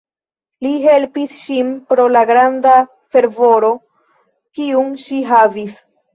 Li 0.65 0.69
helpis 0.85 1.35
ŝin 1.41 1.69
pro 1.93 2.05
la 2.13 2.23
granda 2.31 2.73
fervoro 3.17 3.71
kiun 4.61 4.91
ŝi 5.07 5.23
havis. 5.37 5.79